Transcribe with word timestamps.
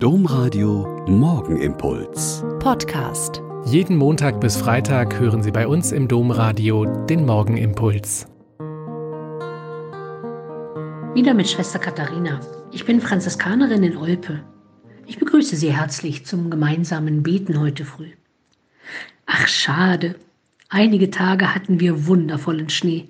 Domradio 0.00 1.04
Morgenimpuls. 1.08 2.44
Podcast. 2.60 3.42
Jeden 3.64 3.96
Montag 3.96 4.40
bis 4.40 4.56
Freitag 4.56 5.18
hören 5.18 5.42
Sie 5.42 5.50
bei 5.50 5.66
uns 5.66 5.90
im 5.90 6.06
Domradio 6.06 6.84
den 7.06 7.26
Morgenimpuls. 7.26 8.28
Wieder 11.14 11.34
mit 11.34 11.48
Schwester 11.48 11.80
Katharina. 11.80 12.38
Ich 12.70 12.84
bin 12.84 13.00
Franziskanerin 13.00 13.82
in 13.82 13.96
Olpe. 13.96 14.44
Ich 15.06 15.18
begrüße 15.18 15.56
Sie 15.56 15.72
herzlich 15.72 16.24
zum 16.24 16.48
gemeinsamen 16.48 17.24
Beten 17.24 17.58
heute 17.58 17.84
früh. 17.84 18.12
Ach, 19.26 19.48
schade. 19.48 20.14
Einige 20.68 21.10
Tage 21.10 21.56
hatten 21.56 21.80
wir 21.80 22.06
wundervollen 22.06 22.68
Schnee. 22.68 23.08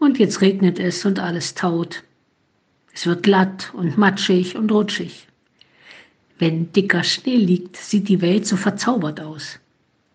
Und 0.00 0.18
jetzt 0.18 0.40
regnet 0.40 0.80
es 0.80 1.04
und 1.04 1.20
alles 1.20 1.54
taut. 1.54 2.02
Es 2.92 3.06
wird 3.06 3.22
glatt 3.22 3.72
und 3.74 3.96
matschig 3.96 4.56
und 4.56 4.72
rutschig. 4.72 5.28
Wenn 6.40 6.72
dicker 6.72 7.04
Schnee 7.04 7.36
liegt, 7.36 7.76
sieht 7.76 8.08
die 8.08 8.22
Welt 8.22 8.46
so 8.46 8.56
verzaubert 8.56 9.20
aus. 9.20 9.60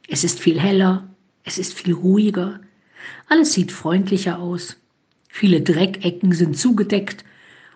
Es 0.07 0.23
ist 0.23 0.39
viel 0.39 0.59
heller, 0.59 1.07
es 1.43 1.59
ist 1.59 1.75
viel 1.75 1.93
ruhiger, 1.93 2.59
alles 3.29 3.53
sieht 3.53 3.71
freundlicher 3.71 4.39
aus. 4.39 4.75
Viele 5.29 5.61
Dreckecken 5.61 6.31
sind 6.31 6.57
zugedeckt 6.57 7.23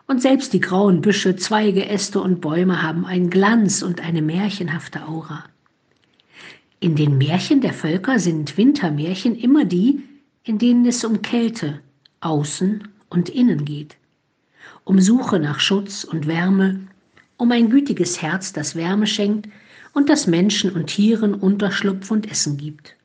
und 0.08 0.24
selbst 0.24 0.52
die 0.54 0.62
grauen 0.62 1.02
Büsche, 1.02 1.36
Zweige, 1.36 1.86
Äste 1.86 2.22
und 2.22 2.42
Bäume 2.42 2.82
haben 2.82 3.06
einen 3.06 3.30
Glanz 3.30 3.84
und 3.84 4.02
eine 4.02 4.24
märchenhafte 4.24 5.08
Aura. 5.08 5.44
In 6.80 6.96
den 6.96 7.20
Märchen 7.20 7.62
der 7.62 7.74
Völker 7.74 8.18
sind 8.18 8.58
Wintermärchen 8.58 9.36
immer 9.36 9.64
die, 9.64 10.02
in 10.44 10.58
denen 10.58 10.88
es 10.88 11.06
um 11.06 11.22
Kälte, 11.22 11.82
außen 12.22 12.88
und 13.10 13.30
innen 13.30 13.64
geht, 13.64 13.98
um 14.86 15.00
Suche 15.00 15.38
nach 15.38 15.60
Schutz 15.60 16.04
und 16.04 16.26
Wärme, 16.26 16.80
um 17.40 17.52
ein 17.52 17.70
gütiges 17.70 18.22
Herz, 18.22 18.54
das 18.54 18.76
Wärme 18.76 19.08
schenkt 19.08 19.50
und 19.94 20.10
das 20.10 20.28
Menschen 20.28 20.72
und 20.72 20.88
Tieren 20.88 21.34
Unterschlupf 21.34 22.12
und 22.12 22.30
Essen 22.30 22.58
gibt. 22.58 22.96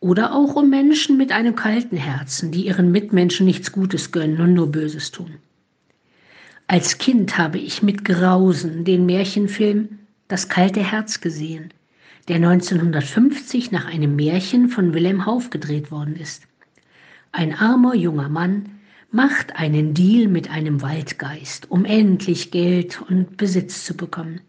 Oder 0.00 0.34
auch 0.34 0.56
um 0.56 0.70
Menschen 0.70 1.16
mit 1.18 1.30
einem 1.30 1.54
kalten 1.54 1.96
Herzen, 1.96 2.50
die 2.50 2.66
ihren 2.66 2.90
Mitmenschen 2.90 3.46
nichts 3.46 3.70
Gutes 3.70 4.12
gönnen 4.12 4.40
und 4.40 4.54
nur 4.54 4.72
Böses 4.72 5.10
tun. 5.10 5.34
Als 6.66 6.96
Kind 6.96 7.36
habe 7.36 7.58
ich 7.58 7.82
mit 7.82 8.04
Grausen 8.04 8.84
den 8.84 9.06
Märchenfilm 9.06 10.00
Das 10.26 10.48
kalte 10.48 10.80
Herz 10.80 11.20
gesehen, 11.20 11.68
der 12.28 12.36
1950 12.36 13.70
nach 13.72 13.84
einem 13.84 14.16
Märchen 14.16 14.70
von 14.70 14.94
Wilhelm 14.94 15.26
Hauff 15.26 15.50
gedreht 15.50 15.90
worden 15.90 16.16
ist. 16.16 16.44
Ein 17.32 17.54
armer 17.54 17.94
junger 17.94 18.30
Mann 18.30 18.70
macht 19.14 19.54
einen 19.54 19.94
Deal 19.94 20.26
mit 20.26 20.50
einem 20.50 20.82
Waldgeist, 20.82 21.70
um 21.70 21.84
endlich 21.84 22.50
Geld 22.50 23.00
und 23.00 23.36
Besitz 23.36 23.84
zu 23.84 23.96
bekommen. 23.96 24.40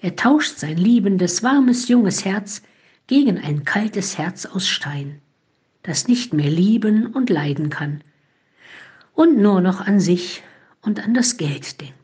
Er 0.00 0.14
tauscht 0.14 0.56
sein 0.56 0.76
liebendes, 0.76 1.42
warmes, 1.42 1.88
junges 1.88 2.24
Herz 2.24 2.62
gegen 3.08 3.38
ein 3.38 3.64
kaltes 3.64 4.16
Herz 4.16 4.46
aus 4.46 4.68
Stein, 4.68 5.20
das 5.82 6.06
nicht 6.06 6.32
mehr 6.32 6.48
lieben 6.48 7.08
und 7.08 7.28
leiden 7.28 7.70
kann 7.70 8.04
und 9.14 9.36
nur 9.36 9.60
noch 9.60 9.80
an 9.80 9.98
sich 9.98 10.44
und 10.80 11.02
an 11.02 11.12
das 11.12 11.36
Geld 11.36 11.80
denkt. 11.80 11.94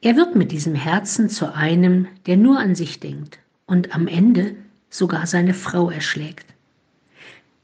Er 0.00 0.14
wird 0.14 0.36
mit 0.36 0.52
diesem 0.52 0.76
Herzen 0.76 1.28
zu 1.28 1.52
einem, 1.52 2.06
der 2.26 2.36
nur 2.36 2.60
an 2.60 2.76
sich 2.76 3.00
denkt 3.00 3.40
und 3.66 3.96
am 3.96 4.06
Ende 4.06 4.54
sogar 4.90 5.26
seine 5.26 5.54
Frau 5.54 5.90
erschlägt. 5.90 6.51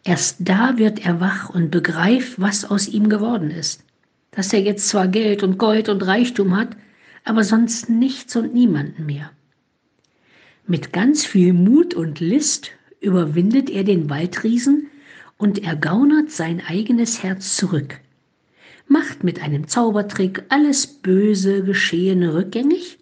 Erst 0.08 0.36
da 0.38 0.78
wird 0.78 1.04
er 1.04 1.20
wach 1.20 1.50
und 1.50 1.70
begreift, 1.70 2.40
was 2.40 2.64
aus 2.64 2.88
ihm 2.88 3.10
geworden 3.10 3.50
ist. 3.50 3.84
Dass 4.30 4.54
er 4.54 4.62
jetzt 4.62 4.88
zwar 4.88 5.06
Geld 5.06 5.42
und 5.42 5.58
Gold 5.58 5.90
und 5.90 6.00
Reichtum 6.00 6.56
hat, 6.56 6.78
aber 7.24 7.44
sonst 7.44 7.90
nichts 7.90 8.34
und 8.34 8.54
niemanden 8.54 9.04
mehr. 9.04 9.30
Mit 10.66 10.94
ganz 10.94 11.26
viel 11.26 11.52
Mut 11.52 11.92
und 11.92 12.20
List 12.20 12.70
überwindet 13.02 13.68
er 13.68 13.84
den 13.84 14.08
Waldriesen 14.08 14.86
und 15.36 15.62
ergaunert 15.62 16.30
sein 16.30 16.62
eigenes 16.66 17.22
Herz 17.22 17.58
zurück, 17.58 18.00
macht 18.86 19.24
mit 19.24 19.42
einem 19.42 19.68
Zaubertrick 19.68 20.42
alles 20.48 20.86
böse 20.86 21.62
Geschehene 21.64 22.32
rückgängig 22.32 22.98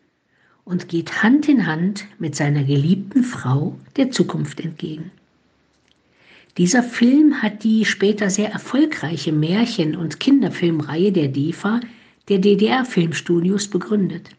und 0.64 0.88
geht 0.88 1.22
Hand 1.22 1.48
in 1.48 1.68
Hand 1.68 2.06
mit 2.18 2.34
seiner 2.34 2.64
geliebten 2.64 3.22
Frau 3.22 3.78
der 3.96 4.10
Zukunft 4.10 4.58
entgegen. 4.58 5.12
Dieser 6.58 6.82
Film 6.82 7.42
hat 7.42 7.64
die 7.64 7.84
später 7.84 8.30
sehr 8.30 8.50
erfolgreiche 8.50 9.32
Märchen- 9.32 9.94
und 9.94 10.20
Kinderfilmreihe 10.20 11.12
der 11.12 11.28
DEFA, 11.28 11.80
der 12.28 12.38
DDR-Filmstudios, 12.38 13.68
begründet. 13.68 14.30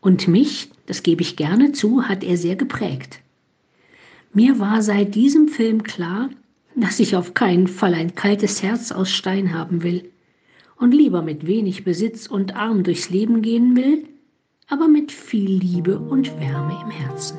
Und 0.00 0.26
mich, 0.26 0.70
das 0.86 1.04
gebe 1.04 1.22
ich 1.22 1.36
gerne 1.36 1.72
zu, 1.72 2.02
hat 2.08 2.24
er 2.24 2.36
sehr 2.36 2.56
geprägt. 2.56 3.20
Mir 4.32 4.58
war 4.58 4.82
seit 4.82 5.14
diesem 5.14 5.48
Film 5.48 5.84
klar, 5.84 6.30
dass 6.74 7.00
ich 7.00 7.14
auf 7.14 7.32
keinen 7.32 7.68
Fall 7.68 7.94
ein 7.94 8.14
kaltes 8.14 8.62
Herz 8.62 8.90
aus 8.90 9.10
Stein 9.10 9.54
haben 9.54 9.82
will 9.82 10.10
und 10.78 10.92
lieber 10.92 11.22
mit 11.22 11.46
wenig 11.46 11.84
Besitz 11.84 12.26
und 12.26 12.54
arm 12.54 12.82
durchs 12.82 13.08
Leben 13.08 13.40
gehen 13.40 13.76
will, 13.76 14.04
aber 14.68 14.88
mit 14.88 15.12
viel 15.12 15.58
Liebe 15.58 15.98
und 15.98 16.38
Wärme 16.40 16.78
im 16.84 16.90
Herzen. 16.90 17.38